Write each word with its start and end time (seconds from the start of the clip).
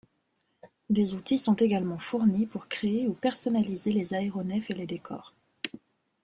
Des 0.89 1.13
outils 1.13 1.37
sont 1.37 1.53
également 1.53 1.99
fournis 1.99 2.47
pour 2.47 2.67
créer 2.67 3.05
ou 3.07 3.13
personnaliser 3.13 3.91
les 3.91 4.15
aéronefs 4.15 4.71
et 4.71 4.73
les 4.73 4.87
décors. 4.87 5.35